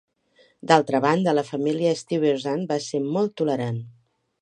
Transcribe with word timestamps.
D'altra 0.71 1.01
banda, 1.03 1.35
la 1.39 1.45
família 1.51 1.93
Stuyvesant 2.01 2.67
va 2.75 2.81
ser 2.89 3.07
molt 3.11 3.41
tolerant. 3.43 3.83